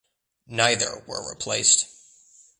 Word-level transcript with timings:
Neither 0.47 1.03
were 1.05 1.29
replaced. 1.29 1.85